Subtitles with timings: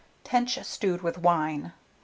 [0.23, 1.73] TENCH STEWED WITH WINE.
[1.73, 1.79] 335.